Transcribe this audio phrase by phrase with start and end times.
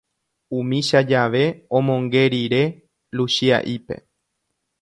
[0.59, 1.43] Umícha jave,
[1.79, 2.63] omonge rire
[3.15, 3.95] Luchia'ípe